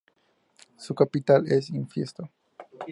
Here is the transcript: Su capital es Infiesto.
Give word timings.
Su 0.77 0.95
capital 0.95 1.45
es 1.45 1.69
Infiesto. 1.69 2.31